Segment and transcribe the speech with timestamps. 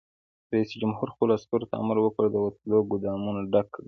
[0.51, 3.79] رئیس جمهور خپلو عسکرو ته امر وکړ؛ د وسلو ګودامونه ډک کړئ!